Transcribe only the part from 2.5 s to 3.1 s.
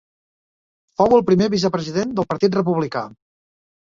Republicà.